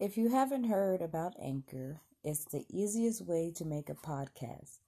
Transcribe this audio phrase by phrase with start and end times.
[0.00, 4.80] If you haven't heard about Anchor, it's the easiest way to make a podcast.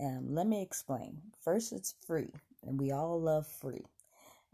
[0.00, 1.20] Um, let me explain.
[1.40, 2.30] First, it's free,
[2.64, 3.84] and we all love free.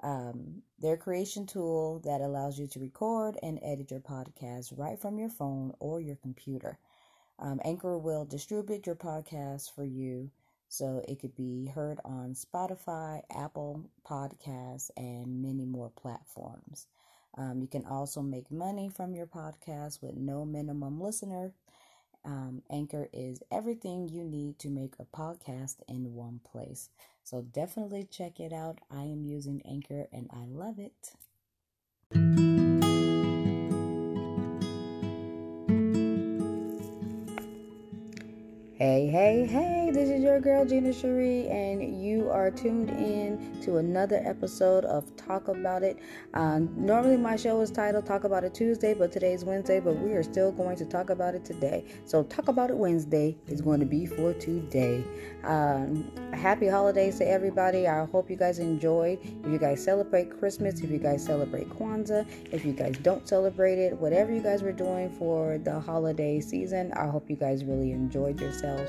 [0.03, 5.19] Um, their creation tool that allows you to record and edit your podcast right from
[5.19, 6.79] your phone or your computer.
[7.39, 10.31] Um, Anchor will distribute your podcast for you
[10.71, 16.87] so it could be heard on Spotify, Apple Podcasts, and many more platforms.
[17.37, 21.53] Um, you can also make money from your podcast with no minimum listener.
[22.25, 26.91] Um, Anchor is everything you need to make a podcast in one place.
[27.23, 28.79] So definitely check it out.
[28.91, 31.13] I am using Anchor and I love it.
[38.79, 43.61] Hey, hey, hey, hey, this is your girl Gina Sherrie, and you are tuned in
[43.63, 46.01] to another episode of Talk About It.
[46.35, 50.15] Um, normally, my show is titled Talk About It Tuesday, but today's Wednesday, but we
[50.15, 51.85] are still going to talk about it today.
[52.07, 55.05] So, Talk About It Wednesday is going to be for today.
[55.45, 57.87] Um, happy holidays to everybody.
[57.87, 59.21] I hope you guys enjoyed.
[59.23, 63.79] If you guys celebrate Christmas, if you guys celebrate Kwanzaa, if you guys don't celebrate
[63.79, 67.93] it, whatever you guys were doing for the holiday season, I hope you guys really
[67.93, 68.88] enjoyed yourself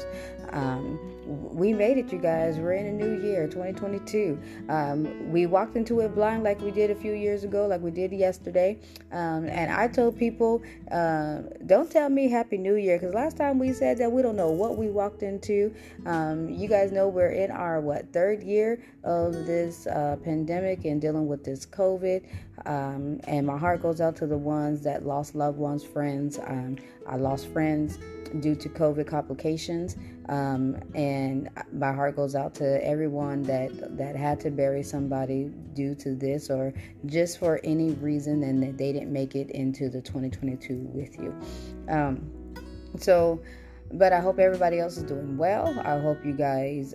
[0.52, 2.58] Um, we made it, you guys.
[2.58, 4.39] We're in a new year, 2022.
[4.67, 7.92] Um, we walked into it blind like we did a few years ago, like we
[7.92, 8.80] did yesterday.
[9.11, 13.59] Um, and I told people, uh, don't tell me Happy New Year, because last time
[13.59, 15.73] we said that we don't know what we walked into.
[16.05, 21.00] Um, you guys know we're in our, what, third year of this uh, pandemic and
[21.00, 22.25] dealing with this COVID.
[22.65, 26.39] Um, and my heart goes out to the ones that lost loved ones, friends.
[26.39, 27.97] Um, I lost friends
[28.39, 29.97] due to COVID complications.
[30.27, 35.95] Um, and my heart goes out to everyone that that had to bury somebody due
[35.95, 36.73] to this or
[37.07, 41.35] just for any reason and that they didn't make it into the 2022 with you.
[41.89, 42.30] Um,
[42.99, 43.41] so,
[43.93, 45.80] but I hope everybody else is doing well.
[45.80, 46.93] I hope you guys.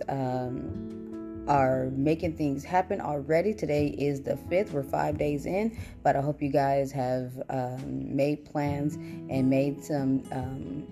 [1.47, 3.53] Are making things happen already.
[3.53, 4.71] Today is the 5th.
[4.71, 9.83] We're five days in, but I hope you guys have um, made plans and made
[9.83, 10.23] some.
[10.31, 10.87] Um,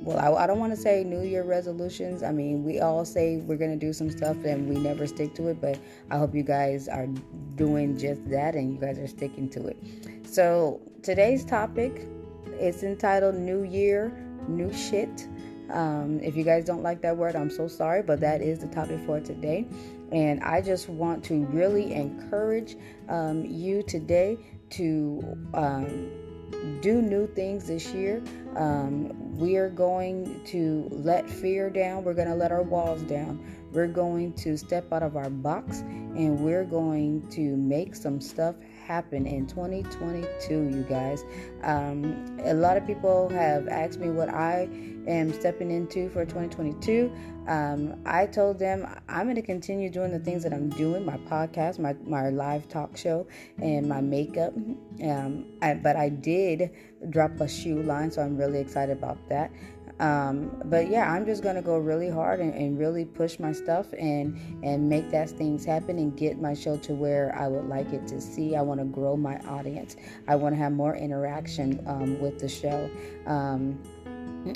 [0.00, 2.22] well, I, I don't want to say New Year resolutions.
[2.22, 5.34] I mean, we all say we're going to do some stuff and we never stick
[5.34, 5.78] to it, but
[6.10, 7.06] I hope you guys are
[7.56, 9.76] doing just that and you guys are sticking to it.
[10.24, 12.06] So, today's topic
[12.58, 14.12] is entitled New Year,
[14.48, 15.28] New Shit.
[15.70, 18.68] Um, if you guys don't like that word, I'm so sorry, but that is the
[18.68, 19.66] topic for today.
[20.12, 22.76] And I just want to really encourage
[23.08, 24.38] um, you today
[24.70, 26.10] to um,
[26.80, 28.22] do new things this year.
[28.56, 33.44] Um, we are going to let fear down, we're going to let our walls down.
[33.72, 38.54] We're going to step out of our box and we're going to make some stuff
[38.88, 41.24] happen in 2022, you guys.
[41.62, 44.66] Um, a lot of people have asked me what I
[45.06, 47.12] am stepping into for 2022.
[47.46, 51.18] Um, I told them I'm going to continue doing the things that I'm doing my
[51.18, 53.26] podcast, my, my live talk show,
[53.60, 54.54] and my makeup.
[55.04, 56.70] Um, I, but I did
[57.10, 59.50] drop a shoe line, so I'm really excited about that.
[60.00, 63.86] Um, but yeah, I'm just gonna go really hard and, and, really push my stuff
[63.98, 67.92] and and make that things happen and get my show to where I would like
[67.92, 68.54] it to see.
[68.54, 69.96] I want to grow my audience.
[70.28, 72.88] I want to have more interaction um, with the show.
[73.26, 73.80] Um,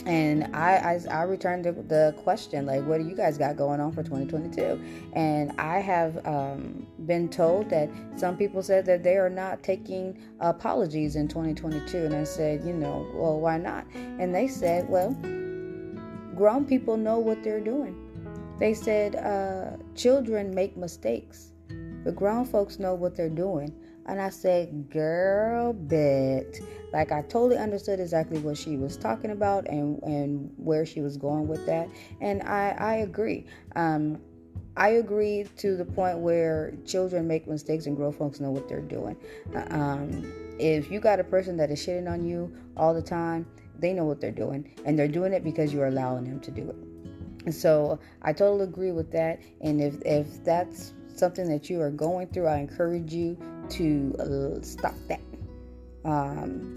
[0.07, 3.81] and I, I, I returned the, the, question like, what do you guys got going
[3.81, 4.81] on for 2022?
[5.13, 10.19] And I have um, been told that some people said that they are not taking
[10.41, 13.87] apologies in 2022, and I said, you know, well, why not?
[13.95, 15.11] And they said, well,
[16.35, 17.97] grown people know what they're doing.
[18.59, 21.53] They said uh, children make mistakes,
[22.05, 23.75] but grown folks know what they're doing.
[24.07, 26.61] And I said, girl, bet.
[26.93, 31.17] Like I totally understood exactly what she was talking about and, and where she was
[31.17, 31.89] going with that.
[32.21, 33.47] And I, I agree.
[33.77, 34.21] Um,
[34.77, 38.81] I agree to the point where children make mistakes and grown folks know what they're
[38.81, 39.17] doing.
[39.71, 43.47] Um, if you got a person that is shitting on you all the time,
[43.79, 44.71] they know what they're doing.
[44.85, 47.53] And they're doing it because you're allowing them to do it.
[47.53, 49.41] So I totally agree with that.
[49.61, 53.37] And if, if that's something that you are going through, I encourage you
[53.71, 55.21] to uh, stop that
[56.05, 56.75] um,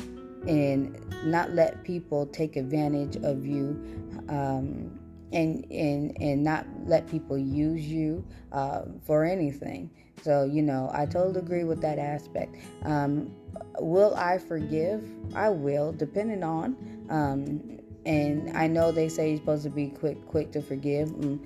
[0.48, 3.82] and not let people take advantage of you
[4.30, 5.00] um,
[5.32, 9.90] and, and, and not let people use you uh, for anything.
[10.22, 12.56] So, you know, I totally agree with that aspect.
[12.84, 13.32] Um,
[13.80, 15.10] will I forgive?
[15.36, 16.76] I will, depending on.
[17.10, 21.10] Um, and I know they say you're supposed to be quick, quick to forgive.
[21.10, 21.40] Mm,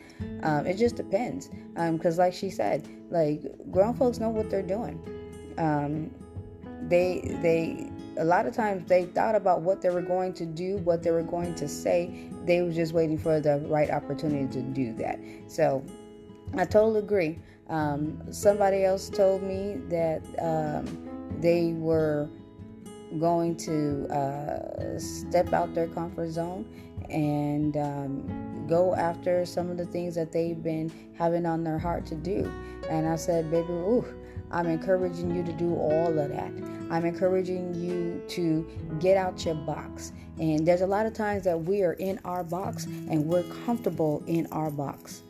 [0.44, 4.62] um, it just depends, because um, like she said, like grown folks know what they're
[4.62, 5.02] doing.
[5.60, 6.12] Um,
[6.88, 10.78] they they a lot of times they thought about what they were going to do,
[10.78, 12.30] what they were going to say.
[12.46, 15.20] They were just waiting for the right opportunity to do that.
[15.48, 15.84] So
[16.56, 17.40] I totally agree.
[17.70, 22.28] Um, somebody else told me that um, they were
[23.20, 26.66] going to uh, step out their comfort zone
[27.10, 32.06] and um, go after some of the things that they've been having on their heart
[32.08, 32.52] to do.
[32.90, 34.06] And I said, baby, ooh,
[34.52, 36.52] I'm encouraging you to do all of that.
[36.90, 38.68] I'm encouraging you to
[39.00, 40.12] get out your box.
[40.40, 44.24] And there's a lot of times that we are in our box and we're comfortable
[44.26, 45.24] in our box,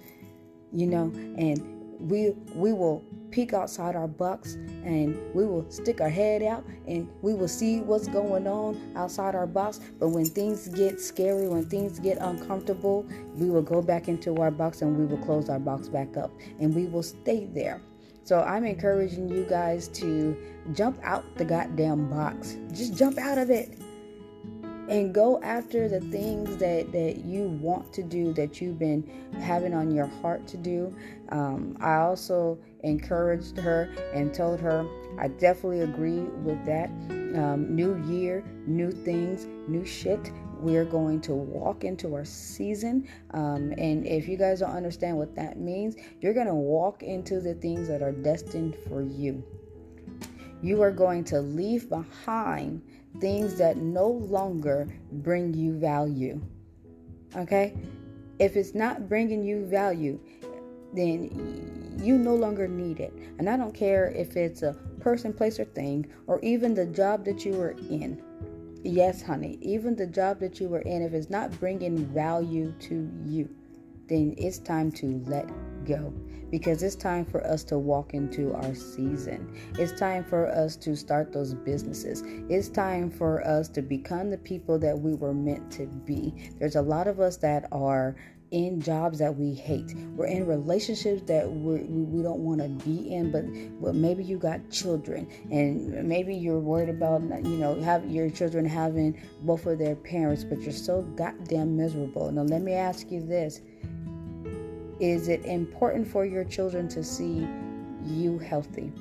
[0.72, 6.10] you know, and we we will peek outside our box and we will stick our
[6.10, 9.80] head out and we will see what's going on outside our box.
[10.00, 13.06] But when things get scary, when things get uncomfortable,
[13.36, 16.32] we will go back into our box and we will close our box back up
[16.60, 17.82] and we will stay there.
[18.24, 20.38] So I'm encouraging you guys to
[20.74, 22.58] jump out the goddamn box.
[22.72, 23.78] Just jump out of it
[24.90, 29.08] and go after the things that that you want to do that you've been
[29.40, 30.94] having on your heart to do.
[31.30, 34.88] Um, i also encouraged her and told her
[35.20, 36.90] i definitely agree with that.
[37.36, 40.32] Um, new year new things new shit.
[40.60, 43.08] We're going to walk into our season.
[43.32, 47.40] Um, and if you guys don't understand what that means you're going to walk into
[47.40, 49.44] the things that are destined for you.
[50.62, 52.82] You are going to leave behind
[53.20, 56.42] things that no longer bring you value.
[57.36, 57.76] Okay?
[58.40, 60.20] If it's not bringing you value,
[60.94, 63.14] then you no longer need it.
[63.38, 67.26] And I don't care if it's a person, place, or thing, or even the job
[67.26, 68.22] that you were in.
[68.84, 73.10] Yes, honey, even the job that you were in, if it's not bringing value to
[73.26, 73.50] you,
[74.08, 75.50] then it's time to let
[75.86, 76.14] go
[76.50, 79.56] because it's time for us to walk into our season.
[79.78, 82.24] It's time for us to start those businesses.
[82.50, 86.52] It's time for us to become the people that we were meant to be.
[86.60, 88.16] There's a lot of us that are
[88.52, 89.94] in jobs that we hate.
[90.16, 93.44] We're in relationships that we we don't want to be in, but
[93.82, 98.66] but maybe you got children, and maybe you're worried about you know have your children
[98.66, 102.32] having both of their parents, but you're so goddamn miserable.
[102.32, 103.62] Now let me ask you this:
[105.00, 107.48] is it important for your children to see
[108.06, 108.92] you healthy?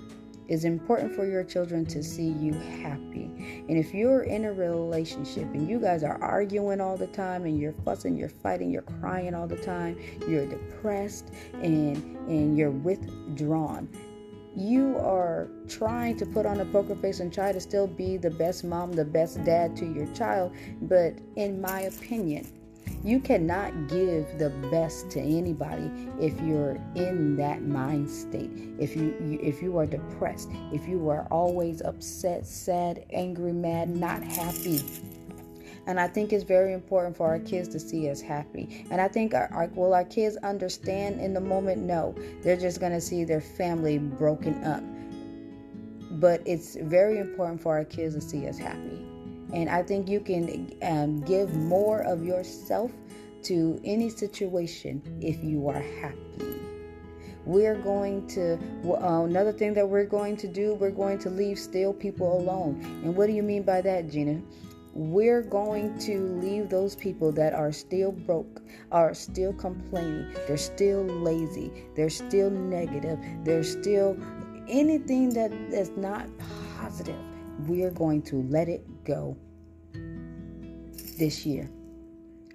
[0.46, 3.64] Is important for your children to see you happy.
[3.68, 7.60] And if you're in a relationship and you guys are arguing all the time and
[7.60, 11.30] you're fussing, you're fighting, you're crying all the time, you're depressed
[11.62, 11.96] and
[12.28, 13.90] and you're withdrawn.
[14.56, 18.30] You are trying to put on a poker face and try to still be the
[18.30, 20.52] best mom, the best dad to your child,
[20.82, 22.50] but in my opinion,
[23.04, 25.90] you cannot give the best to anybody
[26.20, 28.50] if you're in that mind state.
[28.78, 34.22] If you, if you are depressed, if you are always upset, sad, angry, mad, not
[34.22, 34.82] happy.
[35.86, 38.84] And I think it's very important for our kids to see us happy.
[38.90, 41.80] And I think our, our will our kids understand in the moment?
[41.80, 44.82] No, they're just gonna see their family broken up.
[46.20, 49.07] But it's very important for our kids to see us happy.
[49.52, 52.92] And I think you can um, give more of yourself
[53.44, 56.60] to any situation if you are happy.
[57.44, 61.58] We're going to, uh, another thing that we're going to do, we're going to leave
[61.58, 62.80] still people alone.
[63.02, 64.42] And what do you mean by that, Gina?
[64.92, 71.04] We're going to leave those people that are still broke, are still complaining, they're still
[71.04, 74.18] lazy, they're still negative, they're still
[74.68, 76.26] anything that is not
[76.76, 77.16] positive
[77.66, 79.36] we're going to let it go
[81.18, 81.68] this year.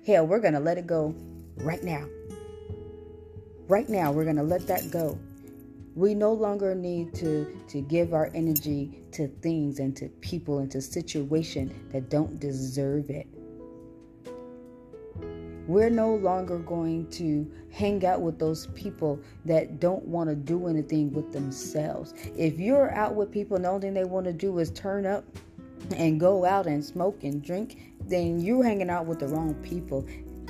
[0.06, 1.16] Hell, we're going to let it go
[1.58, 2.06] right now.
[3.68, 5.18] Right now, we're going to let that go.
[5.96, 10.72] We no longer need to, to give our energy to things and to people and
[10.72, 13.28] to situations that don't deserve it.
[15.68, 20.68] We're no longer going to hang out with those people that don't want to do
[20.68, 22.14] anything with themselves.
[22.38, 25.06] If you're out with people and the only thing they want to do is turn
[25.06, 25.24] up
[25.96, 30.06] and go out and smoke and drink, then you're hanging out with the wrong people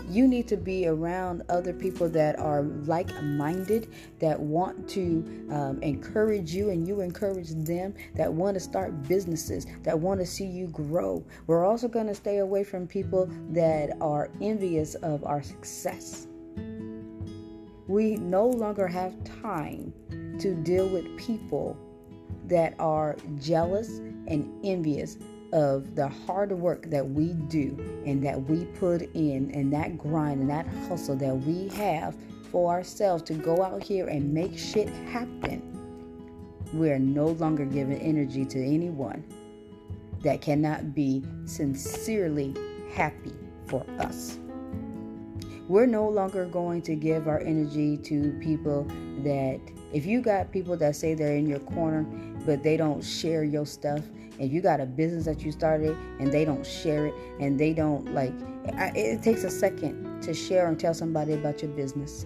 [0.09, 5.81] you need to be around other people that are like minded, that want to um,
[5.81, 10.45] encourage you and you encourage them, that want to start businesses, that want to see
[10.45, 11.23] you grow.
[11.47, 16.27] We're also going to stay away from people that are envious of our success.
[17.87, 19.93] We no longer have time
[20.39, 21.77] to deal with people
[22.47, 25.17] that are jealous and envious
[25.53, 30.41] of the hard work that we do and that we put in and that grind
[30.41, 32.15] and that hustle that we have
[32.51, 35.61] for ourselves to go out here and make shit happen,
[36.73, 39.23] we're no longer giving energy to anyone.
[40.23, 42.55] that cannot be sincerely
[42.93, 43.33] happy
[43.65, 44.39] for us.
[45.67, 48.85] We're no longer going to give our energy to people
[49.23, 49.59] that,
[49.93, 52.03] if you got people that say they're in your corner,
[52.45, 54.01] but they don't share your stuff,
[54.39, 57.73] if you got a business that you started and they don't share it and they
[57.73, 58.33] don't like,
[58.95, 62.25] it takes a second to share and tell somebody about your business.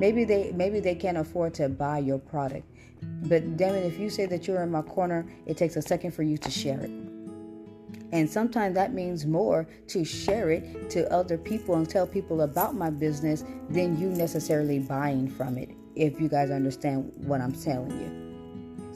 [0.00, 2.66] Maybe they maybe they can't afford to buy your product.
[3.02, 6.12] But damn it, if you say that you're in my corner, it takes a second
[6.12, 6.90] for you to share it.
[8.10, 12.74] And sometimes that means more to share it to other people and tell people about
[12.74, 17.90] my business than you necessarily buying from it, if you guys understand what I'm telling
[17.90, 18.27] you.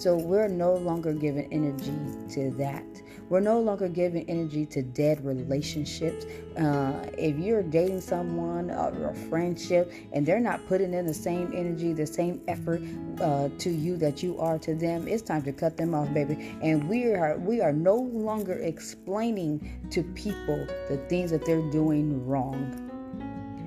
[0.02, 1.94] So we're no longer giving energy
[2.34, 2.84] to that.
[3.28, 6.26] We're no longer giving energy to dead relationships.
[6.58, 11.52] Uh, if you're dating someone or a friendship and they're not putting in the same
[11.54, 12.82] energy, the same effort
[13.20, 16.52] uh, to you that you are to them, it's time to cut them off, baby.
[16.60, 22.26] And we are we are no longer explaining to people the things that they're doing
[22.26, 22.58] wrong.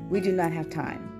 [0.10, 1.15] We do not have time.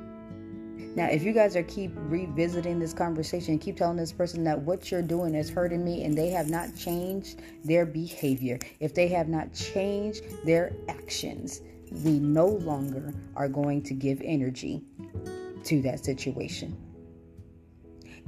[0.96, 4.90] Now, if you guys are keep revisiting this conversation, keep telling this person that what
[4.90, 9.28] you're doing is hurting me and they have not changed their behavior, if they have
[9.28, 11.62] not changed their actions,
[12.06, 14.82] we no longer are going to give energy
[15.66, 16.78] to that situation.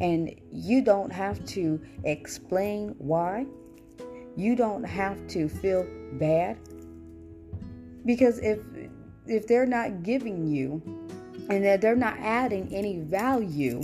[0.01, 3.45] And you don't have to explain why.
[4.35, 6.57] You don't have to feel bad
[8.05, 8.59] because if
[9.25, 11.06] if they're not giving you
[11.49, 13.83] and that they're not adding any value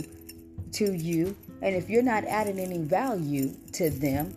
[0.72, 4.34] to you, and if you're not adding any value to them,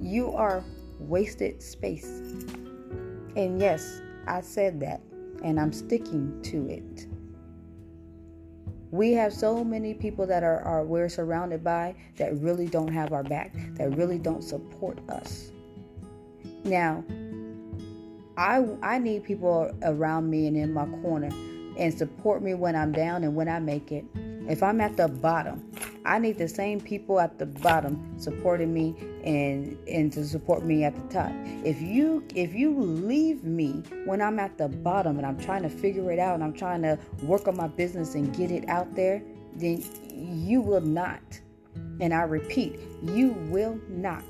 [0.00, 0.62] you are
[0.98, 2.20] wasted space.
[3.36, 5.00] And yes, I said that,
[5.42, 7.06] and I'm sticking to it.
[8.90, 13.12] We have so many people that are, are we're surrounded by that really don't have
[13.12, 15.50] our back, that really don't support us.
[16.64, 17.04] Now,
[18.36, 21.30] I I need people around me and in my corner
[21.76, 24.04] and support me when I'm down and when I make it.
[24.48, 25.70] If I'm at the bottom,
[26.04, 30.84] I need the same people at the bottom supporting me and and to support me
[30.84, 31.32] at the top.
[31.64, 35.68] If you if you leave me when I'm at the bottom and I'm trying to
[35.68, 38.94] figure it out and I'm trying to work on my business and get it out
[38.94, 39.20] there,
[39.54, 39.82] then
[40.14, 41.40] you will not.
[42.00, 44.22] And I repeat, you will not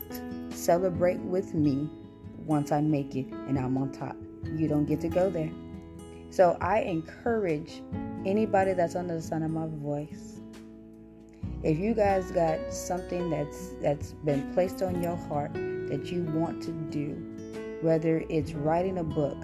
[0.51, 1.91] celebrate with me
[2.39, 4.17] once I make it and I'm on top.
[4.57, 5.51] You don't get to go there.
[6.31, 7.83] So I encourage
[8.25, 10.41] anybody that's under the sound of my voice.
[11.63, 16.63] If you guys got something that's that's been placed on your heart that you want
[16.65, 19.39] to do, whether it's writing a book,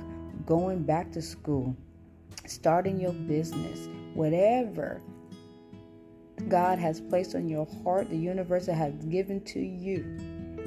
[0.45, 1.77] going back to school,
[2.47, 5.01] starting your business, whatever
[6.49, 10.19] God has placed on your heart, the universe has given to you,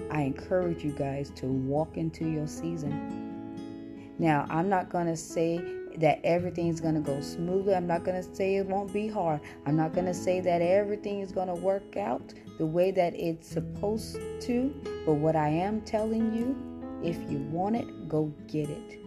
[0.09, 4.13] I encourage you guys to walk into your season.
[4.17, 5.61] Now, I'm not going to say
[5.99, 7.75] that everything's going to go smoothly.
[7.75, 9.41] I'm not going to say it won't be hard.
[9.65, 13.15] I'm not going to say that everything is going to work out the way that
[13.15, 14.73] it's supposed to.
[15.05, 16.55] But what I am telling you,
[17.03, 18.99] if you want it, go get it.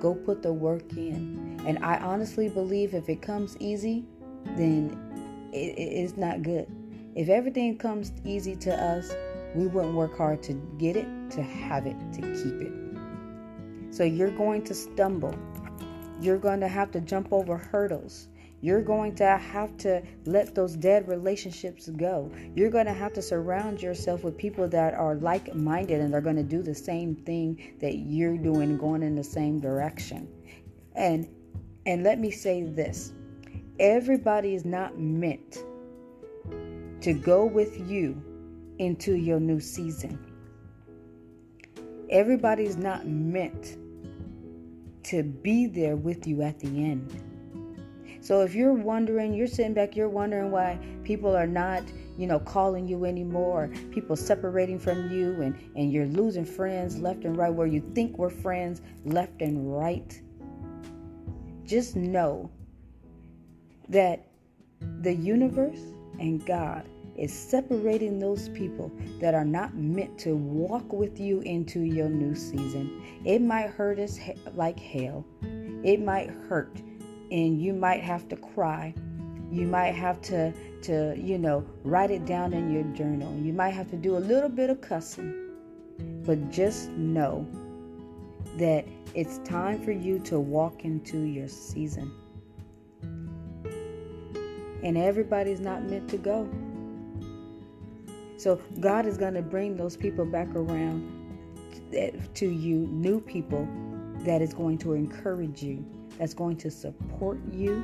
[0.00, 1.60] Go put the work in.
[1.66, 4.04] And I honestly believe if it comes easy,
[4.56, 6.66] then it, it's not good.
[7.14, 9.14] If everything comes easy to us,
[9.54, 12.72] we wouldn't work hard to get it, to have it, to keep it.
[13.94, 15.38] So you're going to stumble.
[16.24, 18.28] You're going to have to jump over hurdles.
[18.62, 22.32] You're going to have to let those dead relationships go.
[22.54, 26.22] You're going to have to surround yourself with people that are like minded and they're
[26.22, 30.26] going to do the same thing that you're doing, going in the same direction.
[30.94, 31.28] And
[31.84, 33.12] and let me say this
[33.78, 35.58] everybody is not meant
[37.02, 38.18] to go with you
[38.78, 40.18] into your new season.
[42.08, 43.76] Everybody's not meant
[45.04, 47.22] to be there with you at the end.
[48.20, 51.82] So if you're wondering, you're sitting back, you're wondering why people are not,
[52.16, 57.24] you know, calling you anymore, people separating from you and and you're losing friends left
[57.24, 60.18] and right where you think we're friends left and right.
[61.64, 62.50] Just know
[63.90, 64.26] that
[65.02, 65.80] the universe
[66.18, 68.90] and God is separating those people
[69.20, 73.02] that are not meant to walk with you into your new season.
[73.24, 74.18] It might hurt us
[74.54, 75.24] like hell.
[75.42, 76.76] It might hurt
[77.30, 78.94] and you might have to cry.
[79.50, 80.52] You might have to
[80.82, 83.34] to, you know, write it down in your journal.
[83.38, 85.50] You might have to do a little bit of cussing.
[86.24, 87.46] But just know
[88.58, 92.12] that it's time for you to walk into your season.
[94.82, 96.48] And everybody's not meant to go.
[98.44, 101.10] So God is going to bring those people back around
[102.34, 103.66] to you new people
[104.18, 105.82] that is going to encourage you,
[106.18, 107.82] that's going to support you,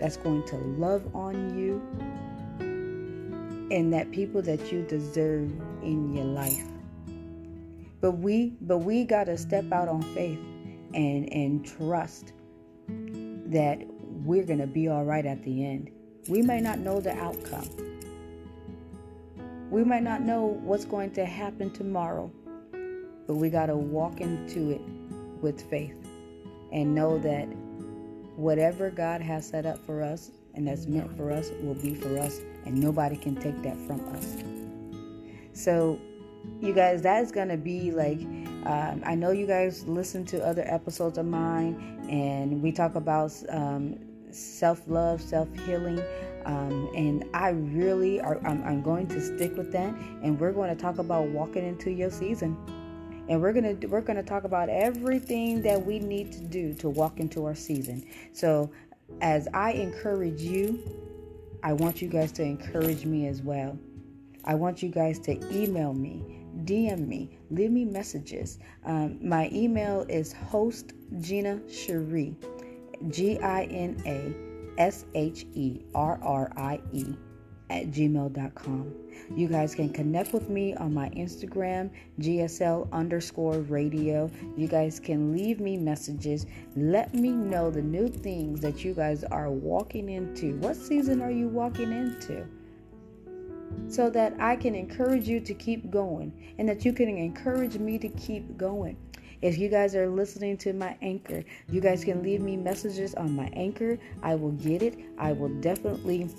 [0.00, 1.82] that's going to love on you,
[3.70, 6.64] and that people that you deserve in your life.
[8.00, 10.40] But we but we got to step out on faith
[10.94, 12.32] and and trust
[12.88, 13.84] that
[14.24, 15.90] we're going to be all right at the end.
[16.30, 17.91] We may not know the outcome.
[19.72, 22.30] We might not know what's going to happen tomorrow,
[23.26, 24.82] but we got to walk into it
[25.40, 25.96] with faith
[26.70, 27.46] and know that
[28.36, 32.18] whatever God has set up for us and that's meant for us will be for
[32.18, 34.36] us, and nobody can take that from us.
[35.54, 35.98] So,
[36.60, 38.20] you guys, that is going to be like,
[38.66, 43.32] um, I know you guys listen to other episodes of mine, and we talk about
[43.48, 43.98] um,
[44.32, 46.02] self love, self healing.
[46.46, 50.74] Um, and I really are I'm, I'm going to stick with that and we're going
[50.74, 52.56] to talk about walking into your season.
[53.28, 57.20] And we're gonna we're gonna talk about everything that we need to do to walk
[57.20, 58.04] into our season.
[58.32, 58.70] So
[59.20, 60.82] as I encourage you
[61.62, 63.78] I want you guys to encourage me as well.
[64.44, 68.58] I want you guys to email me DM me, leave me messages.
[68.84, 72.36] Um, my email is host Gina Sherrie,
[73.08, 77.14] G I N A S H E R R I E
[77.72, 78.94] at gmail.com.
[79.34, 84.30] You guys can connect with me on my Instagram, GSL underscore radio.
[84.56, 86.46] You guys can leave me messages.
[86.76, 90.56] Let me know the new things that you guys are walking into.
[90.56, 92.46] What season are you walking into?
[93.88, 97.98] So that I can encourage you to keep going and that you can encourage me
[97.98, 98.98] to keep going.
[99.42, 103.34] If you guys are listening to my anchor, you guys can leave me messages on
[103.34, 103.98] my anchor.
[104.22, 104.96] I will get it.
[105.18, 106.30] I will definitely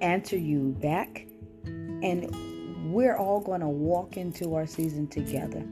[0.00, 1.26] answer you back.
[1.64, 5.66] And we're all going to walk into our season together.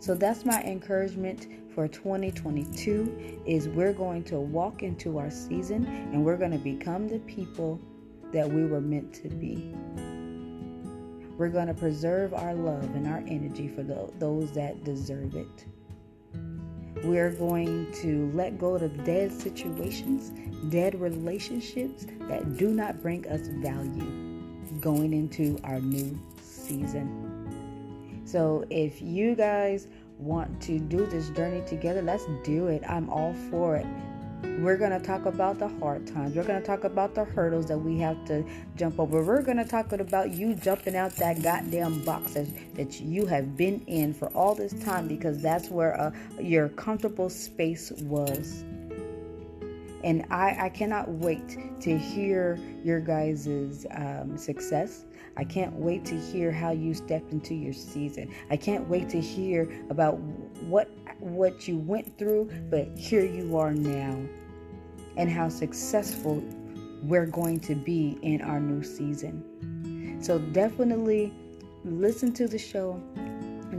[0.00, 6.24] So that's my encouragement for 2022 is we're going to walk into our season and
[6.24, 7.80] we're going to become the people
[8.32, 9.72] that we were meant to be.
[11.38, 15.66] We're going to preserve our love and our energy for the, those that deserve it.
[17.06, 20.32] We're going to let go of dead situations,
[20.70, 24.42] dead relationships that do not bring us value
[24.80, 28.22] going into our new season.
[28.24, 29.86] So, if you guys
[30.18, 32.82] want to do this journey together, let's do it.
[32.88, 33.86] I'm all for it.
[34.42, 36.36] We're going to talk about the hard times.
[36.36, 38.44] We're going to talk about the hurdles that we have to
[38.76, 39.22] jump over.
[39.22, 42.32] We're going to talk about you jumping out that goddamn box
[42.74, 47.28] that, you have been in for all this time because that's where uh, your comfortable
[47.30, 48.64] space was.
[50.04, 55.05] And I, I cannot wait to hear your guys' um, success.
[55.36, 58.32] I can't wait to hear how you stepped into your season.
[58.50, 60.18] I can't wait to hear about
[60.62, 64.18] what what you went through, but here you are now
[65.16, 66.42] and how successful
[67.02, 70.18] we're going to be in our new season.
[70.22, 71.32] So definitely
[71.84, 73.00] listen to the show.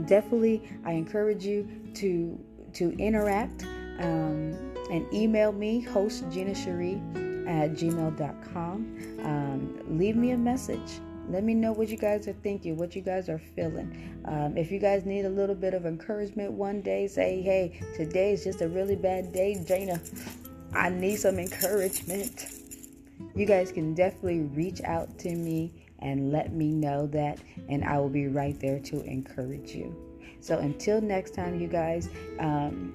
[0.06, 2.38] Definitely, I encourage you to
[2.74, 3.64] to interact
[3.98, 4.54] um,
[4.90, 7.00] and email me, host Gina Sherrie
[7.46, 9.20] at gmail.com.
[9.24, 11.00] Um, leave me a message.
[11.28, 14.18] Let me know what you guys are thinking, what you guys are feeling.
[14.24, 18.32] Um, if you guys need a little bit of encouragement one day, say, hey, today
[18.32, 20.00] is just a really bad day, Gina.
[20.74, 22.46] I need some encouragement.
[23.34, 27.98] You guys can definitely reach out to me and let me know that, and I
[27.98, 29.94] will be right there to encourage you.
[30.40, 32.94] So until next time, you guys, um,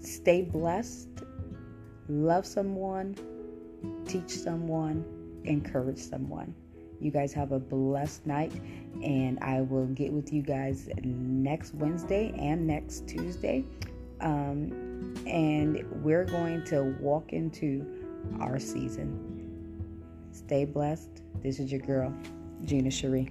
[0.00, 1.08] stay blessed,
[2.08, 3.16] love someone,
[4.06, 5.04] teach someone,
[5.44, 6.54] encourage someone.
[7.00, 8.52] You guys have a blessed night,
[9.02, 13.64] and I will get with you guys next Wednesday and next Tuesday.
[14.20, 17.86] Um, and we're going to walk into
[18.40, 19.34] our season.
[20.32, 21.22] Stay blessed.
[21.42, 22.14] This is your girl,
[22.64, 23.30] Gina Sherrie.